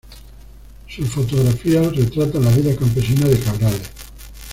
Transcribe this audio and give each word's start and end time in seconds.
Sus 0.87 1.07
fotografías 1.09 1.95
retratan 1.95 2.43
la 2.43 2.49
vida 2.53 2.75
campesina 2.75 3.27
de 3.27 3.37
Cabrales. 3.39 3.91